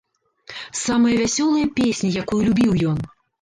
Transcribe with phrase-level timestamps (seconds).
[0.83, 3.07] Самая вясёлая песня, якую любіў ён.